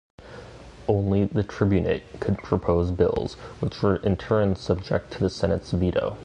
Only 0.87 1.25
the 1.25 1.43
tribunate 1.43 2.19
could 2.19 2.39
propose 2.39 2.89
bills, 2.89 3.35
which 3.59 3.83
were 3.83 3.97
in 3.97 4.17
turn 4.17 4.55
subject 4.55 5.11
to 5.13 5.19
the 5.19 5.29
senates 5.29 5.69
veto. 5.73 6.17